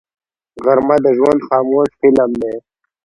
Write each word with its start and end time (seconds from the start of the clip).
غرمه 0.63 0.97
د 1.05 1.05
ژوند 1.17 1.39
خاموش 1.47 1.89
فلم 1.99 2.31
دی 2.41 2.53